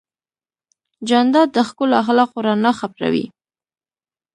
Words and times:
جانداد 1.07 1.47
د 1.53 1.57
ښکلو 1.67 1.93
اخلاقو 2.01 2.39
رڼا 2.47 2.71
خپروي. 2.79 3.25